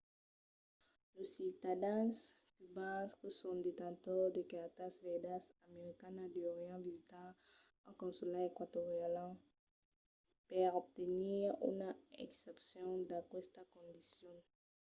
[1.13, 2.17] los ciutadans
[2.55, 7.29] cubans que son detentors de cartas verdas americanas deurián visitar
[7.89, 9.31] un consulat eqüatorian
[10.49, 11.89] per obtenir una
[12.25, 14.37] exempcion d'aquesta condicion